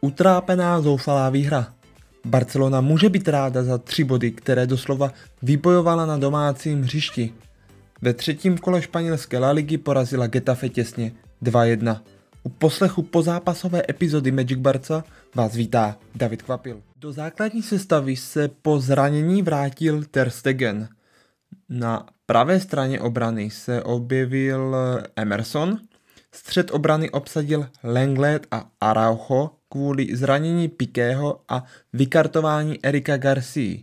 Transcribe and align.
Utrápená 0.00 0.80
zoufalá 0.80 1.30
výhra. 1.30 1.74
Barcelona 2.24 2.80
může 2.80 3.08
být 3.08 3.28
ráda 3.28 3.64
za 3.64 3.78
tři 3.78 4.04
body, 4.04 4.30
které 4.30 4.66
doslova 4.66 5.12
vybojovala 5.42 6.06
na 6.06 6.16
domácím 6.16 6.82
hřišti. 6.82 7.34
Ve 8.02 8.14
třetím 8.14 8.58
kole 8.58 8.82
španělské 8.82 9.38
La 9.38 9.50
Ligy 9.50 9.78
porazila 9.78 10.26
Getafe 10.26 10.68
těsně 10.68 11.12
2-1. 11.42 12.00
U 12.42 12.48
poslechu 12.48 13.02
pozápasové 13.02 13.82
epizody 13.90 14.32
Magic 14.32 14.58
Barca 14.58 15.04
vás 15.34 15.54
vítá 15.54 15.96
David 16.14 16.42
Kvapil. 16.42 16.82
Do 16.96 17.12
základní 17.12 17.62
sestavy 17.62 18.16
se 18.16 18.48
po 18.62 18.80
zranění 18.80 19.42
vrátil 19.42 20.04
Ter 20.10 20.30
Stegen. 20.30 20.88
Na 21.68 22.06
pravé 22.26 22.60
straně 22.60 23.00
obrany 23.00 23.50
se 23.50 23.82
objevil 23.82 24.76
Emerson, 25.16 25.78
střed 26.32 26.70
obrany 26.70 27.10
obsadil 27.10 27.66
Lenglet 27.82 28.46
a 28.50 28.64
Araujo 28.80 29.50
kvůli 29.68 30.16
zranění 30.16 30.68
Pikého 30.68 31.40
a 31.48 31.64
vykartování 31.92 32.84
Erika 32.84 33.16
Garcia. 33.16 33.78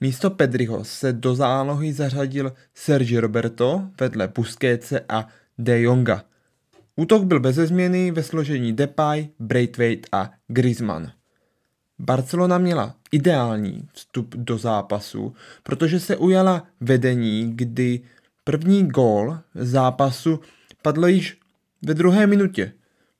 Místo 0.00 0.30
Pedriho 0.30 0.84
se 0.84 1.12
do 1.12 1.34
zálohy 1.34 1.92
zařadil 1.92 2.52
Sergi 2.74 3.18
Roberto 3.18 3.82
vedle 4.00 4.28
Busquetse 4.28 5.00
a 5.08 5.28
De 5.58 5.80
Jonga. 5.80 6.24
Útok 6.96 7.24
byl 7.24 7.40
bez 7.40 7.56
změny 7.56 8.10
ve 8.10 8.22
složení 8.22 8.72
Depay, 8.72 9.28
Braithwaite 9.38 10.08
a 10.12 10.30
Griezmann. 10.48 11.12
Barcelona 11.98 12.58
měla 12.58 12.94
ideální 13.12 13.88
vstup 13.92 14.34
do 14.34 14.58
zápasu, 14.58 15.34
protože 15.62 16.00
se 16.00 16.16
ujala 16.16 16.66
vedení, 16.80 17.52
kdy 17.56 18.00
první 18.44 18.88
gól 18.88 19.38
zápasu 19.54 20.40
padl 20.82 21.06
již 21.06 21.40
ve 21.82 21.94
druhé 21.94 22.26
minutě. 22.26 22.72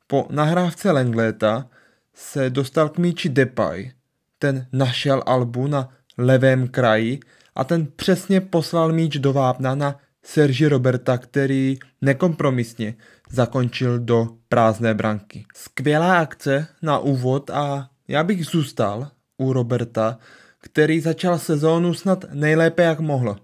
Po 0.07 0.27
nahrávce 0.31 0.91
Lengleta 0.91 1.69
se 2.15 2.51
dostal 2.51 2.89
k 2.89 2.99
míči 2.99 3.29
Depay. 3.29 3.93
Ten 4.39 4.67
našel 4.73 5.23
Albu 5.27 5.67
na 5.67 5.89
levém 6.19 6.69
kraji 6.69 7.21
a 7.55 7.65
ten 7.65 7.87
přesně 7.97 8.41
poslal 8.41 8.93
míč 8.93 9.17
do 9.17 9.33
vápna 9.33 9.75
na 9.75 9.99
Sergi 10.23 10.69
Roberta, 10.69 11.19
který 11.19 11.79
nekompromisně 12.01 12.95
zakončil 13.31 13.99
do 13.99 14.29
prázdné 14.49 14.95
branky. 14.95 15.45
Skvělá 15.55 16.19
akce 16.19 16.67
na 16.83 16.99
úvod 16.99 17.51
a 17.51 17.91
já 18.09 18.25
bych 18.25 18.47
zůstal 18.47 19.11
u 19.39 19.53
Roberta, 19.53 20.19
který 20.59 21.01
začal 21.01 21.39
sezónu 21.39 21.95
snad 21.95 22.25
nejlépe 22.33 22.83
jak 22.83 23.01
mohl. 23.01 23.37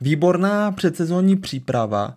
Výborná 0.00 0.72
předsezónní 0.72 1.36
příprava 1.36 2.16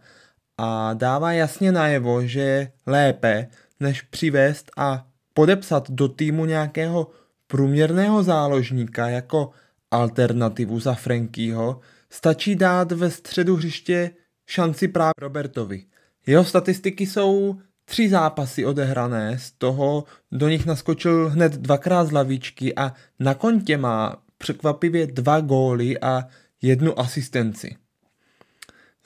a 0.58 0.94
dává 0.94 1.32
jasně 1.32 1.72
najevo, 1.72 2.28
že 2.28 2.40
je 2.40 2.72
lépe, 2.86 3.48
než 3.80 4.02
přivést 4.02 4.72
a 4.78 5.06
podepsat 5.38 5.92
do 5.92 6.08
týmu 6.08 6.46
nějakého 6.46 7.08
průměrného 7.48 8.24
záložníka 8.24 9.10
jako 9.10 9.50
alternativu 9.92 10.80
za 10.80 10.94
Frankyho, 10.94 11.80
stačí 12.10 12.56
dát 12.56 12.92
ve 12.92 13.12
středu 13.12 13.56
hřiště 13.56 14.12
šanci 14.46 14.88
právě 14.88 15.14
Robertovi. 15.22 15.86
Jeho 16.28 16.44
statistiky 16.44 17.06
jsou 17.06 17.56
tři 17.86 18.10
zápasy 18.10 18.66
odehrané, 18.66 19.40
z 19.40 19.52
toho 19.52 20.04
do 20.32 20.50
nich 20.50 20.66
naskočil 20.66 21.30
hned 21.30 21.54
dvakrát 21.54 22.06
z 22.06 22.12
lavičky 22.12 22.76
a 22.76 22.94
na 23.20 23.34
kontě 23.34 23.78
má 23.78 24.16
překvapivě 24.38 25.08
dva 25.08 25.40
góly 25.40 26.00
a 26.00 26.28
jednu 26.62 27.00
asistenci. 27.00 27.76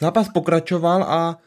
Zápas 0.02 0.30
pokračoval 0.30 1.04
a 1.04 1.38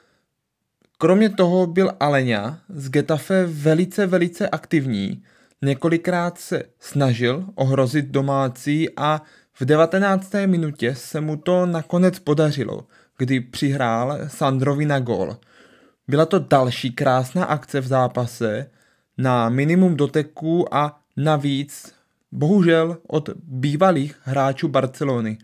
kromě 0.99 1.31
toho 1.31 1.67
byl 1.67 1.93
Aleňa 2.01 2.59
z 2.69 2.89
Getafe 2.89 3.47
velice, 3.47 4.07
velice 4.07 4.49
aktivní. 4.49 5.23
Několikrát 5.63 6.39
se 6.39 6.63
snažil 6.81 7.45
ohrozit 7.55 8.07
domácí 8.07 8.89
a 8.97 9.23
v 9.55 9.65
19. 9.65 10.33
minutě 10.47 10.95
se 10.95 11.21
mu 11.21 11.37
to 11.37 11.67
nakonec 11.67 12.19
podařilo, 12.19 12.87
kdy 13.19 13.41
přihrál 13.41 14.19
Sandrovi 14.27 14.87
na 14.87 15.01
gól. 15.01 15.37
Byla 16.09 16.27
to 16.27 16.39
další 16.39 16.91
krásná 16.91 17.45
akce 17.45 17.81
v 17.81 17.87
zápase 17.87 18.71
na 19.19 19.49
minimum 19.49 19.97
doteků 19.97 20.75
a 20.75 21.01
navíc 21.17 21.95
bohužel 22.33 22.99
od 23.07 23.31
bývalých 23.43 24.17
hráčů 24.23 24.69
Barcelony. 24.69 25.39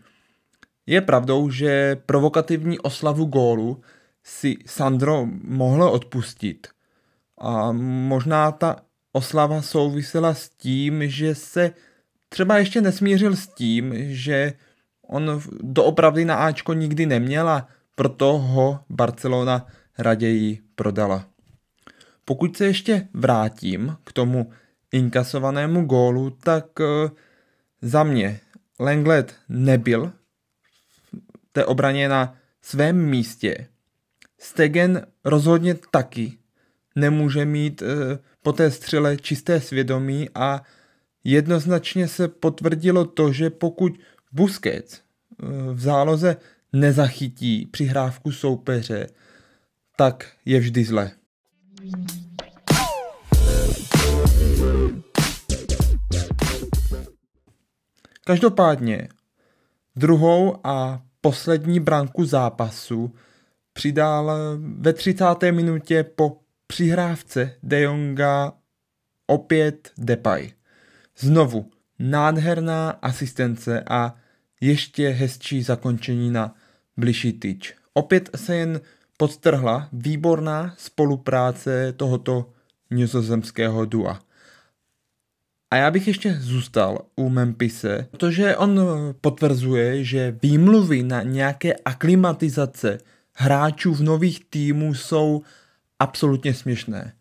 Je 0.85 1.01
pravdou, 1.01 1.49
že 1.49 1.97
provokativní 2.05 2.79
oslavu 2.79 3.25
gólu 3.25 3.81
si 4.23 4.57
Sandro 4.65 5.27
mohl 5.43 5.83
odpustit. 5.83 6.67
A 7.37 7.71
možná 7.71 8.51
ta 8.51 8.75
oslava 9.11 9.61
souvisela 9.61 10.33
s 10.33 10.49
tím, 10.49 11.09
že 11.09 11.35
se 11.35 11.71
třeba 12.29 12.57
ještě 12.57 12.81
nesmířil 12.81 13.35
s 13.35 13.47
tím, 13.47 13.93
že 13.95 14.53
on 15.07 15.41
doopravdy 15.61 16.25
na 16.25 16.35
Ačko 16.35 16.73
nikdy 16.73 17.05
neměl 17.05 17.49
a 17.49 17.67
proto 17.95 18.37
ho 18.37 18.79
Barcelona 18.89 19.67
raději 19.97 20.61
prodala. 20.75 21.25
Pokud 22.25 22.57
se 22.57 22.65
ještě 22.65 23.07
vrátím 23.13 23.97
k 24.03 24.13
tomu 24.13 24.51
inkasovanému 24.91 25.85
gólu, 25.85 26.29
tak 26.29 26.65
eh, 26.81 27.09
za 27.81 28.03
mě 28.03 28.39
Lenglet 28.79 29.35
nebyl 29.49 30.11
v 31.13 31.53
té 31.53 31.65
obraně 31.65 32.09
na 32.09 32.35
svém 32.61 33.09
místě. 33.09 33.67
Stegen 34.43 35.07
rozhodně 35.25 35.75
taky 35.91 36.37
nemůže 36.95 37.45
mít 37.45 37.81
eh, 37.81 38.19
po 38.43 38.53
té 38.53 38.71
střele 38.71 39.17
čisté 39.17 39.61
svědomí 39.61 40.29
a 40.35 40.61
jednoznačně 41.23 42.07
se 42.07 42.27
potvrdilo 42.27 43.05
to, 43.05 43.33
že 43.33 43.49
pokud 43.49 43.99
Busquets 44.31 44.93
eh, 44.93 45.45
v 45.73 45.79
záloze 45.79 46.37
nezachytí 46.73 47.65
přihrávku 47.65 48.31
soupeře, 48.31 49.07
tak 49.95 50.31
je 50.45 50.59
vždy 50.59 50.83
zle. 50.83 51.11
Každopádně 58.25 59.07
druhou 59.95 60.57
a 60.63 61.01
poslední 61.21 61.79
branku 61.79 62.25
zápasu 62.25 63.15
přidal 63.73 64.31
ve 64.57 64.93
30. 64.93 65.25
minutě 65.51 66.03
po 66.03 66.37
přihrávce 66.67 67.55
De 67.63 67.81
Jonga 67.81 68.53
opět 69.27 69.91
Depay. 69.97 70.51
Znovu 71.17 71.71
nádherná 71.99 72.89
asistence 72.89 73.83
a 73.89 74.15
ještě 74.61 75.09
hezčí 75.09 75.63
zakončení 75.63 76.31
na 76.31 76.55
bližší 76.97 77.33
tyč. 77.33 77.75
Opět 77.93 78.29
se 78.35 78.55
jen 78.55 78.81
podtrhla 79.17 79.89
výborná 79.93 80.75
spolupráce 80.77 81.93
tohoto 81.93 82.49
nizozemského 82.91 83.85
dua. 83.85 84.19
A 85.71 85.75
já 85.75 85.91
bych 85.91 86.07
ještě 86.07 86.33
zůstal 86.39 86.99
u 87.15 87.29
Memphise, 87.29 88.07
protože 88.11 88.57
on 88.57 88.79
potvrzuje, 89.21 90.03
že 90.03 90.37
výmluvy 90.41 91.03
na 91.03 91.23
nějaké 91.23 91.73
aklimatizace 91.73 92.97
hráčů 93.41 93.93
v 93.93 94.01
nových 94.01 94.45
týmů 94.45 94.93
jsou 94.93 95.41
absolutně 95.99 96.53
směšné. 96.53 97.13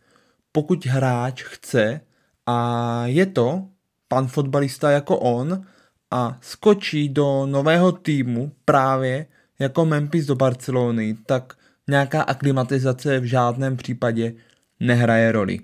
Pokud 0.52 0.86
hráč 0.86 1.42
chce 1.42 2.00
a 2.46 3.02
je 3.06 3.26
to 3.26 3.68
pan 4.08 4.26
fotbalista 4.26 4.90
jako 4.90 5.18
on 5.18 5.64
a 6.10 6.38
skočí 6.40 7.08
do 7.08 7.46
nového 7.46 7.92
týmu 7.92 8.52
právě 8.64 9.26
jako 9.58 9.84
Memphis 9.84 10.26
do 10.26 10.34
Barcelony, 10.34 11.16
tak 11.26 11.54
nějaká 11.88 12.22
aklimatizace 12.22 13.20
v 13.20 13.24
žádném 13.24 13.76
případě 13.76 14.32
nehraje 14.80 15.32
roli. 15.32 15.58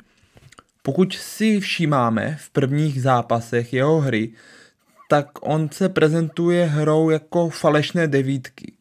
Pokud 0.82 1.12
si 1.12 1.61
všímáme 1.61 2.37
v 2.41 2.50
prvních 2.50 3.03
zápasech 3.03 3.73
jeho 3.73 4.00
hry, 4.00 4.32
tak 5.08 5.29
on 5.41 5.69
se 5.73 5.88
prezentuje 5.88 6.67
hrou 6.67 7.11
jako 7.11 7.50
falešné 7.50 8.06
devítky, 8.06 8.73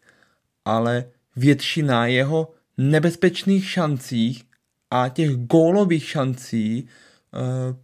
ale 0.66 1.06
většina 1.36 2.08
jeho 2.08 2.54
nebezpečných 2.78 3.70
šancí 3.70 4.44
a 4.92 5.10
těch 5.10 5.36
gólových 5.36 6.10
šancí 6.10 6.78
e, 6.78 6.86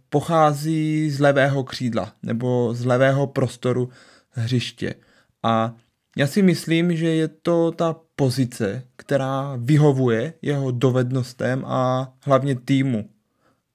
pochází 0.08 1.10
z 1.10 1.20
levého 1.20 1.64
křídla 1.64 2.12
nebo 2.22 2.74
z 2.74 2.84
levého 2.84 3.26
prostoru 3.26 3.90
hřiště. 4.30 4.94
A 5.42 5.74
já 6.16 6.26
si 6.26 6.42
myslím, 6.42 6.96
že 6.96 7.06
je 7.06 7.28
to 7.28 7.70
ta 7.70 7.96
pozice, 8.16 8.82
která 8.96 9.56
vyhovuje 9.56 10.34
jeho 10.42 10.70
dovednostem 10.70 11.64
a 11.66 12.12
hlavně 12.20 12.54
týmu. 12.54 13.08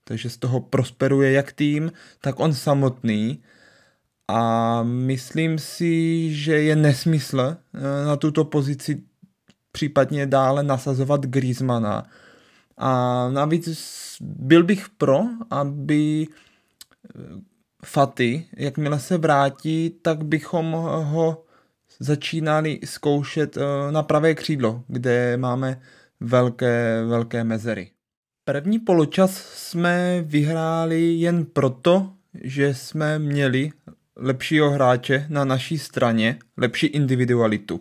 Takže 0.04 0.30
z 0.30 0.36
toho 0.36 0.60
prosperuje 0.60 1.32
jak 1.32 1.52
tým, 1.52 1.92
tak 2.20 2.40
on 2.40 2.54
samotný. 2.54 3.42
A 4.28 4.82
myslím 4.82 5.58
si, 5.58 6.28
že 6.34 6.62
je 6.62 6.76
nesmysl 6.76 7.40
eh, 7.40 8.06
na 8.06 8.16
tuto 8.16 8.44
pozici 8.44 9.02
případně 9.72 10.26
dále 10.26 10.62
nasazovat 10.62 11.26
Griezmana. 11.26 12.06
A 12.76 13.28
navíc 13.28 13.68
byl 14.20 14.64
bych 14.64 14.88
pro, 14.88 15.20
aby 15.50 16.26
Faty, 17.84 18.46
jakmile 18.56 19.00
se 19.00 19.18
vrátí, 19.18 19.90
tak 20.02 20.24
bychom 20.24 20.72
ho 21.02 21.44
začínali 22.00 22.80
zkoušet 22.84 23.56
eh, 23.56 23.92
na 23.92 24.02
pravé 24.02 24.34
křídlo, 24.34 24.84
kde 24.88 25.36
máme 25.36 25.80
velké, 26.20 27.04
velké 27.04 27.44
mezery. 27.44 27.90
První 28.44 28.78
poločas 28.78 29.36
jsme 29.54 30.22
vyhráli 30.22 31.00
jen 31.00 31.44
proto, 31.44 32.12
že 32.42 32.74
jsme 32.74 33.18
měli 33.18 33.70
lepšího 34.16 34.70
hráče 34.70 35.26
na 35.28 35.44
naší 35.44 35.78
straně, 35.78 36.38
lepší 36.56 36.86
individualitu. 36.86 37.80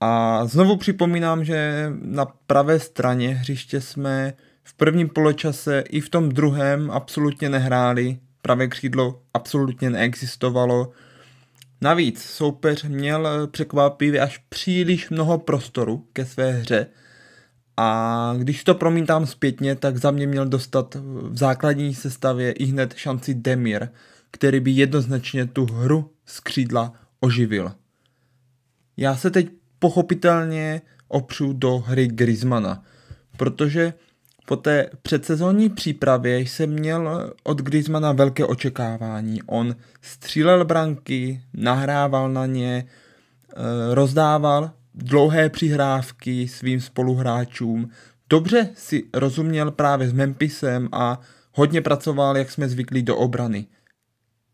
A 0.00 0.46
znovu 0.46 0.76
připomínám, 0.76 1.44
že 1.44 1.90
na 2.02 2.24
pravé 2.24 2.80
straně 2.80 3.28
hřiště 3.28 3.80
jsme 3.80 4.32
v 4.62 4.74
prvním 4.74 5.08
poločase 5.08 5.84
i 5.88 6.00
v 6.00 6.08
tom 6.08 6.28
druhém 6.28 6.90
absolutně 6.90 7.48
nehráli. 7.48 8.18
Pravé 8.42 8.68
křídlo 8.68 9.22
absolutně 9.34 9.90
neexistovalo. 9.90 10.90
Navíc 11.80 12.22
soupeř 12.22 12.84
měl 12.84 13.46
překvapivě 13.46 14.20
až 14.20 14.38
příliš 14.48 15.10
mnoho 15.10 15.38
prostoru 15.38 16.06
ke 16.12 16.26
své 16.26 16.52
hře 16.52 16.86
a 17.80 18.34
když 18.38 18.64
to 18.64 18.74
promítám 18.74 19.26
zpětně, 19.26 19.74
tak 19.74 19.96
za 19.96 20.10
mě 20.10 20.26
měl 20.26 20.46
dostat 20.46 20.94
v 20.94 21.36
základní 21.36 21.94
sestavě 21.94 22.52
i 22.52 22.64
hned 22.64 22.94
šanci 22.94 23.34
Demir, 23.34 23.88
který 24.30 24.60
by 24.60 24.70
jednoznačně 24.70 25.46
tu 25.46 25.66
hru 25.66 26.10
z 26.26 26.40
křídla 26.40 26.92
oživil. 27.20 27.72
Já 28.96 29.16
se 29.16 29.30
teď 29.30 29.48
pochopitelně 29.78 30.80
opřu 31.08 31.52
do 31.52 31.78
hry 31.78 32.06
Griezmana, 32.06 32.84
protože 33.36 33.92
po 34.46 34.56
té 34.56 34.90
předsezónní 35.02 35.68
přípravě 35.68 36.40
jsem 36.40 36.70
měl 36.70 37.32
od 37.42 37.62
Griezmana 37.62 38.12
velké 38.12 38.44
očekávání. 38.44 39.42
On 39.42 39.76
střílel 40.02 40.64
branky, 40.64 41.42
nahrával 41.54 42.28
na 42.30 42.46
ně, 42.46 42.84
eh, 42.84 43.94
rozdával 43.94 44.70
dlouhé 44.94 45.48
přihrávky 45.48 46.48
svým 46.48 46.80
spoluhráčům, 46.80 47.90
dobře 48.30 48.68
si 48.74 49.04
rozuměl 49.14 49.70
právě 49.70 50.08
s 50.08 50.12
Memphisem 50.12 50.88
a 50.92 51.20
hodně 51.52 51.80
pracoval, 51.80 52.36
jak 52.36 52.50
jsme 52.50 52.68
zvyklí, 52.68 53.02
do 53.02 53.16
obrany. 53.16 53.66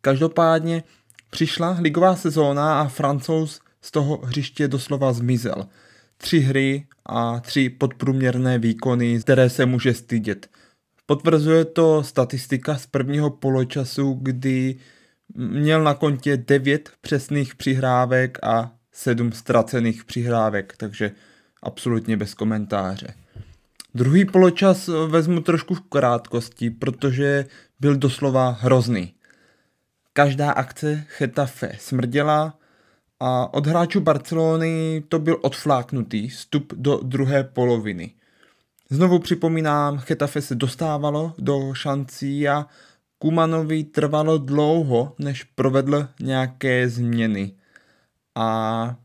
Každopádně 0.01 0.83
přišla 1.31 1.77
ligová 1.81 2.17
sezóna 2.17 2.81
a 2.81 2.89
francouz 2.89 3.61
z 3.85 3.91
toho 3.91 4.21
hřiště 4.25 4.69
doslova 4.69 5.13
zmizel. 5.13 5.69
Tři 6.17 6.39
hry 6.39 6.87
a 7.07 7.41
tři 7.41 7.69
podprůměrné 7.69 8.59
výkony, 8.59 9.21
které 9.21 9.51
se 9.51 9.67
může 9.67 9.95
stydět. 9.95 10.51
Potvrzuje 11.07 11.65
to 11.65 12.03
statistika 12.03 12.77
z 12.77 12.87
prvního 12.87 13.31
poločasu, 13.31 14.19
kdy 14.23 14.77
měl 15.35 15.83
na 15.83 15.95
kontě 15.95 16.37
9 16.37 16.91
přesných 17.01 17.55
přihrávek 17.55 18.39
a 18.43 18.73
7 18.93 19.33
ztracených 19.33 20.05
přihrávek, 20.05 20.75
takže 20.77 21.11
absolutně 21.63 22.17
bez 22.17 22.35
komentáře. 22.35 23.15
Druhý 23.95 24.25
poločas 24.25 24.91
vezmu 25.09 25.41
trošku 25.41 25.75
v 25.75 25.81
krátkosti, 25.81 26.71
protože 26.71 27.47
byl 27.81 27.97
doslova 27.97 28.51
hrozný. 28.61 29.15
Každá 30.13 30.51
akce 30.51 31.05
Chetafe 31.09 31.77
smrděla 31.79 32.59
a 33.21 33.55
od 33.55 33.67
hráčů 33.67 34.01
Barcelony 34.01 35.03
to 35.09 35.19
byl 35.19 35.39
odfláknutý 35.43 36.29
vstup 36.29 36.73
do 36.77 37.01
druhé 37.03 37.45
poloviny. 37.45 38.15
Znovu 38.91 39.19
připomínám, 39.19 39.99
Chetafe 39.99 40.43
se 40.43 40.55
dostávalo 40.55 41.33
do 41.39 41.75
šancí 41.75 42.49
a 42.49 42.67
Kumanovi 43.19 43.85
trvalo 43.85 44.39
dlouho, 44.39 45.15
než 45.19 45.45
provedl 45.45 46.09
nějaké 46.21 46.89
změny 46.89 47.53
a 48.35 48.97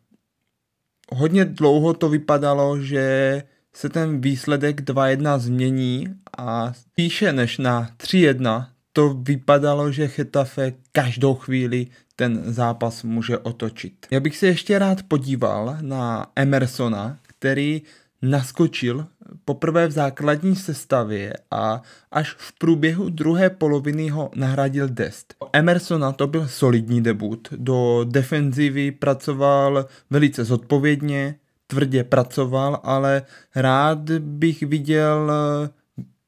hodně 1.12 1.46
dlouho 1.46 1.94
to 1.94 2.10
vypadalo, 2.10 2.80
že 2.82 3.44
se 3.74 3.90
ten 3.90 4.22
výsledek 4.22 4.82
2-1 4.82 5.40
změní 5.40 6.08
a 6.38 6.74
spíše 6.74 7.34
než 7.34 7.58
na 7.58 7.90
3-1 7.98 8.68
to 8.94 9.14
vypadalo, 9.14 9.92
že 9.92 10.08
Chetafe 10.08 10.74
každou 10.92 11.36
chvíli 11.36 11.88
ten 12.16 12.54
zápas 12.54 13.04
může 13.04 13.38
otočit. 13.38 13.94
Já 14.12 14.20
bych 14.20 14.38
se 14.38 14.48
ještě 14.48 14.80
rád 14.80 15.04
podíval 15.04 15.78
na 15.82 16.32
Emersona, 16.36 17.18
který 17.28 17.82
naskočil 18.22 19.08
poprvé 19.46 19.88
v 19.88 19.92
základní 19.92 20.56
sestavě 20.56 21.34
a 21.52 21.82
až 22.12 22.36
v 22.38 22.60
průběhu 22.60 23.10
druhé 23.10 23.50
poloviny 23.50 24.10
ho 24.10 24.32
nahradil 24.36 24.88
Dest. 24.90 25.34
Emersona 25.54 26.12
to 26.12 26.28
byl 26.28 26.48
solidní 26.48 27.04
debut, 27.04 27.48
do 27.58 28.06
defenzivy 28.10 28.92
pracoval 28.92 29.86
velice 30.10 30.44
zodpovědně, 30.44 31.36
tvrdě 31.68 32.04
pracoval, 32.04 32.80
ale 32.84 33.22
rád 33.56 34.10
bych 34.20 34.64
viděl 34.64 35.32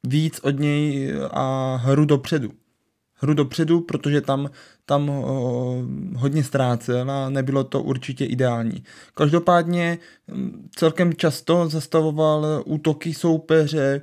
víc 0.06 0.40
od 0.42 0.58
něj 0.58 1.12
a 1.30 1.76
hru 1.76 2.04
dopředu 2.04 2.50
hru 3.22 3.34
dopředu, 3.34 3.80
protože 3.80 4.20
tam, 4.20 4.50
tam 4.86 5.10
o, 5.10 5.82
hodně 6.16 6.44
ztrácel 6.44 7.10
a 7.10 7.30
nebylo 7.30 7.64
to 7.64 7.82
určitě 7.82 8.24
ideální. 8.24 8.84
Každopádně 9.14 9.98
celkem 10.76 11.14
často 11.14 11.68
zastavoval 11.68 12.62
útoky 12.66 13.14
soupeře, 13.14 14.02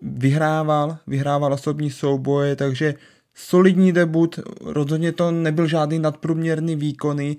vyhrával, 0.00 0.98
vyhrával 1.06 1.52
osobní 1.52 1.90
souboje, 1.90 2.56
takže 2.56 2.94
solidní 3.34 3.92
debut, 3.92 4.40
rozhodně 4.64 5.12
to 5.12 5.30
nebyl 5.30 5.66
žádný 5.66 5.98
nadprůměrný 5.98 6.76
výkony, 6.76 7.36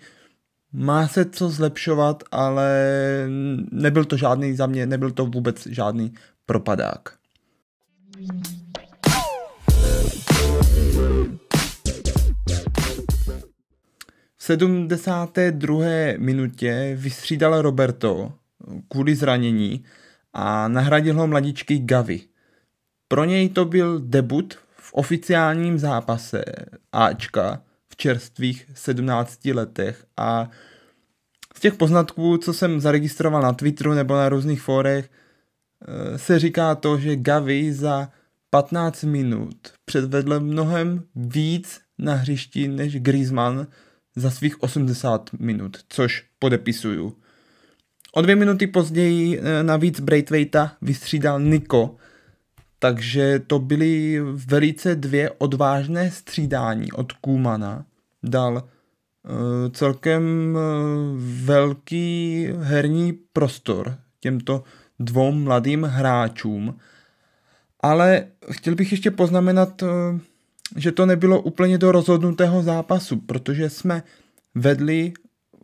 má 0.73 1.07
se 1.07 1.25
co 1.25 1.49
zlepšovat, 1.49 2.23
ale 2.31 2.69
nebyl 3.71 4.05
to 4.05 4.17
žádný 4.17 4.55
za 4.55 4.67
mě, 4.67 4.85
nebyl 4.85 5.11
to 5.11 5.25
vůbec 5.25 5.67
žádný 5.67 6.13
propadák. 6.45 7.16
V 14.37 14.43
72. 14.43 15.85
minutě 16.17 16.93
vystřídal 16.99 17.61
Roberto 17.61 18.33
kvůli 18.89 19.15
zranění 19.15 19.85
a 20.33 20.67
nahradil 20.67 21.15
ho 21.15 21.27
mladičky 21.27 21.79
Gavi. 21.79 22.21
Pro 23.07 23.25
něj 23.25 23.49
to 23.49 23.65
byl 23.65 23.99
debut 23.99 24.59
v 24.75 24.93
oficiálním 24.93 25.79
zápase 25.79 26.43
Ačka 26.91 27.61
v 27.89 27.95
čerstvých 27.95 28.65
17 28.73 29.45
letech 29.45 30.05
a 30.17 30.49
z 31.55 31.59
těch 31.59 31.73
poznatků, 31.73 32.37
co 32.37 32.53
jsem 32.53 32.81
zaregistroval 32.81 33.41
na 33.41 33.53
Twitteru 33.53 33.93
nebo 33.93 34.15
na 34.15 34.29
různých 34.29 34.61
fórech, 34.61 35.09
se 36.15 36.39
říká 36.39 36.75
to, 36.75 36.97
že 36.97 37.15
Gavi 37.15 37.73
za 37.73 38.09
15 38.49 39.03
minut 39.03 39.57
předvedl 39.85 40.39
mnohem 40.39 41.03
víc 41.15 41.81
na 41.97 42.13
hřišti 42.13 42.67
než 42.67 42.99
Griezmann 42.99 43.67
za 44.15 44.31
svých 44.31 44.63
80 44.63 45.29
minut, 45.39 45.77
což 45.89 46.25
podepisuju. 46.39 47.15
O 48.13 48.21
dvě 48.21 48.35
minuty 48.35 48.67
později 48.67 49.39
eh, 49.39 49.63
navíc 49.63 49.99
Braithwaita 49.99 50.71
vystřídal 50.81 51.39
Niko, 51.39 51.95
takže 52.79 53.39
to 53.47 53.59
byly 53.59 54.19
velice 54.31 54.95
dvě 54.95 55.31
odvážné 55.37 56.11
střídání 56.11 56.91
od 56.91 57.13
Kumana. 57.13 57.85
Dal 58.23 58.53
uh, 58.53 58.61
celkem 59.71 60.57
velký 61.45 62.47
herní 62.59 63.13
prostor 63.33 63.97
těmto 64.19 64.63
dvou 64.99 65.31
mladým 65.31 65.83
hráčům 65.83 66.75
ale 67.79 68.25
chtěl 68.51 68.75
bych 68.75 68.91
ještě 68.91 69.11
poznamenat, 69.11 69.83
eh, 69.83 69.87
že 70.75 70.91
to 70.91 71.05
nebylo 71.05 71.41
úplně 71.41 71.77
do 71.77 71.91
rozhodnutého 71.91 72.63
zápasu, 72.63 73.17
protože 73.17 73.69
jsme 73.69 74.03
vedli 74.55 75.13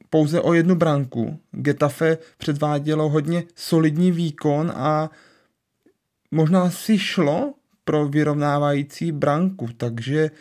pouze 0.10 0.42
o 0.42 0.54
jednu 0.54 0.76
branku. 0.76 1.40
Getafe 1.52 2.18
předvádělo 2.38 3.10
hodně 3.10 3.44
solidní 3.56 4.12
výkon 4.12 4.72
a 4.76 5.10
možná 6.32 6.70
si 6.70 7.00
šlo 7.00 7.54
pro 7.86 8.08
vyrovnávající 8.08 9.12
branku, 9.12 9.70
takže 9.78 10.32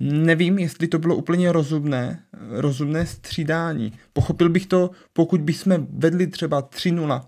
nevím, 0.00 0.58
jestli 0.58 0.88
to 0.88 0.98
bylo 0.98 1.16
úplně 1.16 1.52
rozumné, 1.52 2.22
rozumné 2.50 3.06
střídání. 3.06 3.92
Pochopil 4.12 4.48
bych 4.48 4.66
to, 4.66 4.90
pokud 5.12 5.40
bychom 5.40 5.86
vedli 5.90 6.26
třeba 6.26 6.62
3-0, 6.62 7.22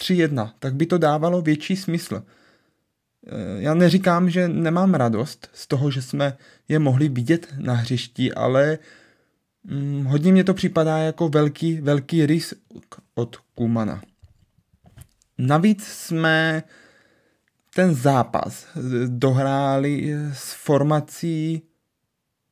3-1, 0.00 0.52
tak 0.58 0.74
by 0.74 0.86
to 0.86 0.98
dávalo 0.98 1.42
větší 1.42 1.76
smysl 1.76 2.22
já 3.58 3.74
neříkám, 3.74 4.30
že 4.30 4.48
nemám 4.48 4.94
radost 4.94 5.48
z 5.52 5.66
toho, 5.66 5.90
že 5.90 6.02
jsme 6.02 6.36
je 6.68 6.78
mohli 6.78 7.08
vidět 7.08 7.54
na 7.58 7.74
hřišti, 7.74 8.32
ale 8.32 8.78
hm, 9.64 10.04
hodně 10.04 10.32
mě 10.32 10.44
to 10.44 10.54
připadá 10.54 10.98
jako 10.98 11.28
velký, 11.28 11.80
velký 11.80 12.26
rys 12.26 12.54
od 13.14 13.36
Kumana. 13.54 14.02
Navíc 15.38 15.84
jsme 15.84 16.62
ten 17.74 17.94
zápas 17.94 18.66
dohráli 19.06 20.14
s 20.32 20.52
formací, 20.52 21.62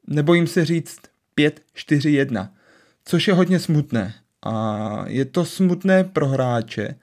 nebojím 0.07 0.47
se 0.47 0.65
říct, 0.65 1.01
5-4-1, 1.39 2.49
což 3.05 3.29
je 3.29 3.35
hodně 3.35 3.59
smutné. 3.59 4.15
A 4.43 5.05
je 5.07 5.25
to 5.25 5.45
smutné 5.45 6.05
pro 6.05 6.29
hráče, 6.29 6.95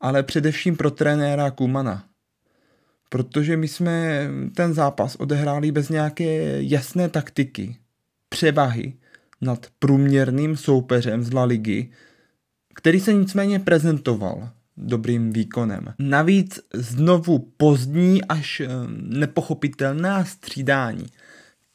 ale 0.00 0.22
především 0.22 0.76
pro 0.76 0.90
trenéra 0.90 1.50
Kumana. 1.50 2.04
Protože 3.08 3.56
my 3.56 3.68
jsme 3.68 4.26
ten 4.54 4.74
zápas 4.74 5.16
odehráli 5.16 5.72
bez 5.72 5.88
nějaké 5.88 6.62
jasné 6.62 7.08
taktiky, 7.08 7.76
převahy 8.28 8.94
nad 9.40 9.66
průměrným 9.78 10.56
soupeřem 10.56 11.22
z 11.22 11.32
La 11.32 11.44
Ligy, 11.44 11.90
který 12.74 13.00
se 13.00 13.12
nicméně 13.12 13.58
prezentoval 13.58 14.50
dobrým 14.76 15.32
výkonem. 15.32 15.94
Navíc 15.98 16.60
znovu 16.74 17.38
pozdní 17.38 18.24
až 18.24 18.60
eh, 18.60 18.68
nepochopitelná 18.90 20.24
střídání. 20.24 21.06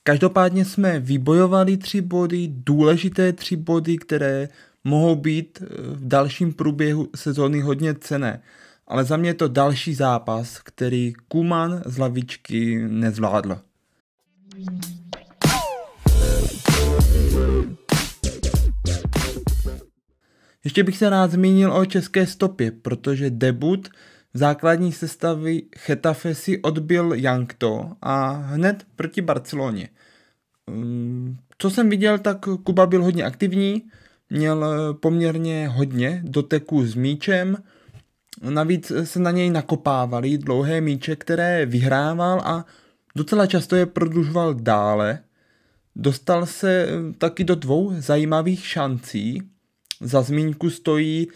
Každopádně 0.04 0.66
jsme 0.66 1.00
vybojovali 1.00 1.78
tři 1.78 2.02
body, 2.02 2.48
důležité 2.52 3.34
tři 3.34 3.56
body, 3.56 3.98
které 3.98 4.50
mohou 4.86 5.16
být 5.16 5.62
eh, 5.62 5.66
v 5.78 6.08
dalším 6.08 6.54
průběhu 6.54 7.10
sezóny 7.16 7.62
hodně 7.62 7.94
cené. 7.94 8.42
Ale 8.88 9.04
za 9.04 9.18
mě 9.18 9.30
je 9.30 9.34
to 9.34 9.48
další 9.48 9.94
zápas, 9.94 10.60
který 10.60 11.14
Kuman 11.28 11.82
z 11.86 11.98
lavičky 11.98 12.88
nezvládl. 12.88 13.58
Ještě 20.64 20.84
bych 20.84 20.98
se 20.98 21.10
rád 21.10 21.32
zmínil 21.32 21.74
o 21.74 21.86
české 21.86 22.28
stopě, 22.28 22.72
protože 22.72 23.30
debut 23.30 23.90
základní 24.34 24.92
sestavy 24.92 25.64
Chetafe 25.78 26.36
si 26.36 26.62
odbil 26.62 27.14
Jankto 27.14 27.92
a 28.02 28.32
hned 28.32 28.86
proti 28.96 29.22
Barceloně. 29.22 29.90
Mm, 30.70 31.38
co 31.58 31.70
jsem 31.70 31.90
viděl, 31.90 32.20
tak 32.20 32.46
Kuba 32.64 32.86
byl 32.86 33.04
hodně 33.04 33.24
aktivní, 33.24 33.84
měl 34.36 34.66
poměrně 34.94 35.68
hodně 35.68 36.22
doteků 36.24 36.86
s 36.86 36.96
míčem, 36.96 37.58
navíc 38.50 38.92
se 39.04 39.20
na 39.20 39.32
něj 39.32 39.50
nakopávaly 39.50 40.38
dlouhé 40.38 40.82
míče, 40.82 41.16
které 41.16 41.66
vyhrával 41.66 42.42
a 42.44 42.66
docela 43.16 43.48
často 43.48 43.76
je 43.76 43.86
prodlužoval 43.86 44.54
dále. 44.54 45.20
Dostal 45.96 46.46
se 46.46 46.88
taky 47.18 47.44
do 47.44 47.56
dvou 47.56 47.94
zajímavých 47.98 48.68
šancí, 48.68 49.42
za 50.02 50.22
zmínku 50.22 50.70
stojí 50.70 51.28
uh, 51.28 51.34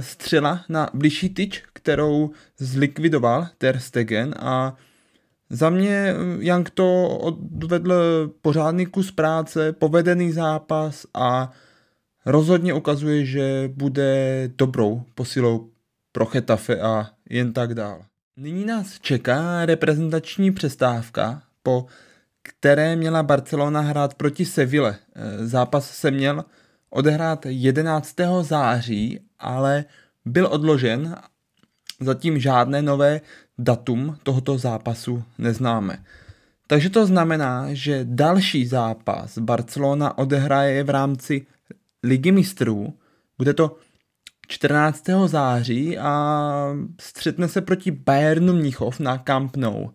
střela 0.00 0.64
na 0.68 0.90
bližší 0.94 1.28
tyč, 1.28 1.62
kterou 1.72 2.30
zlikvidoval 2.58 3.46
Ter 3.58 3.78
Stegen 3.78 4.34
a 4.38 4.74
za 5.50 5.70
mě 5.70 6.14
Jank 6.38 6.70
to 6.70 7.08
odvedl 7.18 7.94
pořádný 8.42 8.86
kus 8.86 9.10
práce, 9.10 9.72
povedený 9.72 10.32
zápas 10.32 11.06
a 11.14 11.52
rozhodně 12.26 12.74
ukazuje, 12.74 13.24
že 13.24 13.70
bude 13.74 14.50
dobrou 14.58 15.02
posilou 15.14 15.70
pro 16.12 16.26
Chetafe 16.26 16.80
a 16.80 17.10
jen 17.30 17.52
tak 17.52 17.74
dál. 17.74 18.04
Nyní 18.36 18.64
nás 18.64 19.00
čeká 19.00 19.66
reprezentační 19.66 20.50
přestávka, 20.50 21.42
po 21.62 21.86
které 22.42 22.96
měla 22.96 23.22
Barcelona 23.22 23.80
hrát 23.80 24.14
proti 24.14 24.44
Seville. 24.44 24.96
Eh, 25.14 25.46
zápas 25.46 25.90
se 25.90 26.10
měl 26.10 26.44
odehrát 26.90 27.46
11. 27.46 28.42
září, 28.42 29.20
ale 29.38 29.84
byl 30.24 30.46
odložen, 30.46 31.16
zatím 32.00 32.38
žádné 32.38 32.82
nové 32.82 33.20
datum 33.58 34.16
tohoto 34.22 34.58
zápasu 34.58 35.24
neznáme. 35.38 36.04
Takže 36.66 36.90
to 36.90 37.06
znamená, 37.06 37.66
že 37.72 38.00
další 38.04 38.66
zápas 38.66 39.38
Barcelona 39.38 40.18
odehraje 40.18 40.84
v 40.84 40.90
rámci 40.90 41.46
Ligy 42.02 42.32
mistrů. 42.32 42.94
Bude 43.38 43.54
to 43.54 43.76
14. 44.48 45.04
září 45.26 45.98
a 45.98 46.76
střetne 47.00 47.48
se 47.48 47.60
proti 47.60 47.90
Bayernu 47.90 48.52
Mnichov 48.52 49.00
na 49.00 49.18
Camp 49.18 49.56
Nou. 49.56 49.88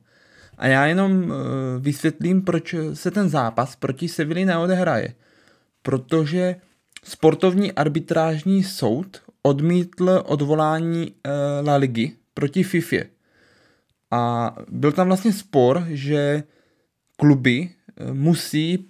A 0.58 0.68
já 0.68 0.86
jenom 0.86 1.32
eh, 1.32 1.36
vysvětlím, 1.80 2.42
proč 2.42 2.76
se 2.94 3.12
ten 3.12 3.30
zápas 3.30 3.76
proti 3.76 4.08
Sevilli 4.08 4.46
neodehraje. 4.46 5.14
Protože 5.82 6.56
Sportovní 7.08 7.72
arbitrážní 7.72 8.64
soud 8.64 9.22
odmítl 9.42 10.24
odvolání 10.26 11.14
e, 11.24 11.32
La 11.62 11.76
Ligy 11.76 12.12
proti 12.34 12.64
FIFA. 12.64 13.06
A 14.12 14.56
byl 14.70 14.92
tam 14.92 15.08
vlastně 15.08 15.34
spor, 15.34 15.86
že 15.90 16.44
kluby 17.18 17.70
e, 17.98 18.14
musí 18.14 18.90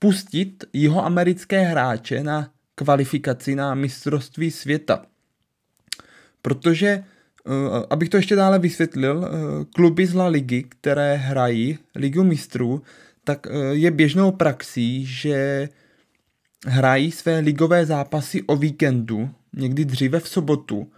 pustit 0.00 0.64
jeho 0.72 1.04
americké 1.04 1.60
hráče 1.60 2.22
na 2.22 2.50
kvalifikaci 2.74 3.54
na 3.54 3.74
mistrovství 3.74 4.50
světa. 4.50 5.06
Protože, 6.42 6.88
e, 6.88 7.04
abych 7.90 8.08
to 8.08 8.16
ještě 8.16 8.36
dále 8.36 8.58
vysvětlil, 8.58 9.28
kluby 9.74 10.06
z 10.06 10.14
La 10.14 10.26
Ligy, 10.26 10.62
které 10.62 11.16
hrají 11.16 11.78
Ligu 11.94 12.24
mistrů, 12.24 12.82
tak 13.24 13.46
je 13.70 13.90
běžnou 13.90 14.32
praxí, 14.32 15.06
že 15.06 15.68
hrají 16.66 17.10
své 17.10 17.38
ligové 17.38 17.86
zápasy 17.86 18.42
o 18.42 18.56
víkendu, 18.56 19.30
někdy 19.52 19.84
dříve 19.84 20.20
v 20.20 20.28
sobotu, 20.28 20.92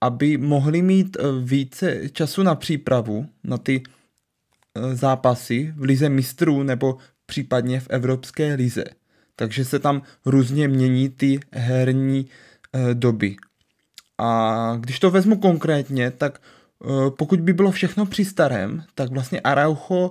aby 0.00 0.36
mohli 0.38 0.82
mít 0.82 1.16
eh, 1.20 1.22
více 1.42 2.08
času 2.08 2.42
na 2.42 2.54
přípravu 2.54 3.26
na 3.44 3.58
ty 3.58 3.82
eh, 3.82 4.96
zápasy 4.96 5.72
v 5.76 5.82
lize 5.82 6.08
mistrů 6.08 6.62
nebo 6.62 6.96
případně 7.26 7.80
v 7.80 7.86
Evropské 7.90 8.54
lize. 8.54 8.84
Takže 9.36 9.64
se 9.64 9.78
tam 9.78 10.02
různě 10.26 10.68
mění 10.68 11.08
ty 11.08 11.40
herní 11.52 12.26
eh, 12.72 12.94
doby. 12.94 13.36
A 14.18 14.76
když 14.80 14.98
to 15.00 15.10
vezmu 15.10 15.36
konkrétně, 15.36 16.10
tak 16.10 16.40
pokud 17.18 17.40
by 17.40 17.52
bylo 17.52 17.70
všechno 17.70 18.06
při 18.06 18.24
starém, 18.24 18.82
tak 18.94 19.10
vlastně 19.10 19.40
Araujo 19.40 20.10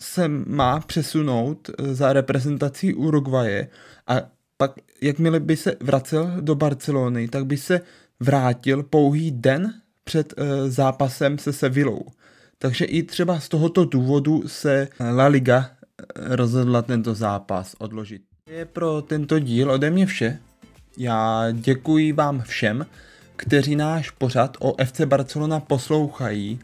se 0.00 0.28
má 0.28 0.80
přesunout 0.80 1.70
eh, 1.70 1.94
za 1.94 2.12
reprezentací 2.12 2.94
Uruguaye 2.94 3.68
a 4.06 4.14
pak, 4.56 4.72
jakmile 5.00 5.40
by 5.40 5.56
se 5.56 5.76
vracel 5.80 6.30
do 6.40 6.54
Barcelony, 6.54 7.28
tak 7.28 7.46
by 7.46 7.56
se 7.56 7.80
vrátil 8.20 8.82
pouhý 8.82 9.30
den 9.30 9.74
před 10.04 10.34
zápasem 10.68 11.38
se 11.38 11.52
Sevillou. 11.52 12.04
Takže 12.58 12.84
i 12.84 13.02
třeba 13.02 13.40
z 13.40 13.48
tohoto 13.48 13.84
důvodu 13.84 14.42
se 14.46 14.88
La 15.00 15.26
Liga 15.26 15.70
eh, 15.70 15.73
rozhodla 16.16 16.82
tento 16.82 17.14
zápas 17.14 17.76
odložit. 17.78 18.22
Je 18.50 18.64
pro 18.64 19.02
tento 19.02 19.38
díl 19.38 19.70
ode 19.70 19.90
mě 19.90 20.06
vše. 20.06 20.38
Já 20.98 21.46
děkuji 21.52 22.12
vám 22.12 22.42
všem, 22.42 22.86
kteří 23.36 23.76
náš 23.76 24.10
pořad 24.10 24.56
o 24.60 24.84
FC 24.84 25.00
Barcelona 25.00 25.60
poslouchají 25.60 26.60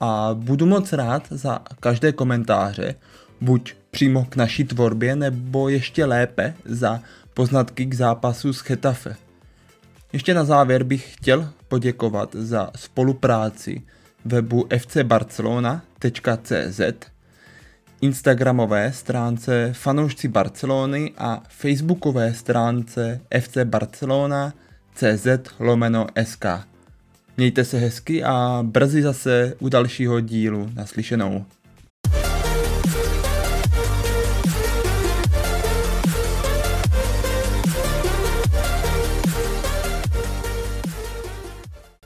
a 0.00 0.30
budu 0.34 0.66
moc 0.66 0.92
rád 0.92 1.26
za 1.30 1.58
každé 1.80 2.12
komentáře, 2.12 2.94
buď 3.40 3.74
přímo 3.90 4.24
k 4.24 4.36
naší 4.36 4.64
tvorbě, 4.64 5.16
nebo 5.16 5.68
ještě 5.68 6.04
lépe 6.04 6.54
za 6.64 7.00
poznatky 7.34 7.86
k 7.86 7.94
zápasu 7.94 8.52
s 8.52 8.60
Chetafe. 8.60 9.16
Ještě 10.12 10.34
na 10.34 10.44
závěr 10.44 10.84
bych 10.84 11.14
chtěl 11.14 11.50
poděkovat 11.68 12.30
za 12.32 12.70
spolupráci 12.76 13.82
webu 14.24 14.68
fcbarcelona.cz, 14.78 16.80
instagramové 18.00 18.92
stránce 18.92 19.72
Fanoušci 19.72 20.28
Barcelony 20.28 21.12
a 21.18 21.42
facebookové 21.48 22.34
stránce 22.34 23.20
FC 23.40 23.56
Barcelona 23.64 24.54
CZ 24.94 25.26
lomeno 25.58 26.06
SK. 26.24 26.44
Mějte 27.36 27.64
se 27.64 27.78
hezky 27.78 28.24
a 28.24 28.60
brzy 28.62 29.02
zase 29.02 29.54
u 29.58 29.68
dalšího 29.68 30.20
dílu 30.20 30.70
naslyšenou. 30.74 31.44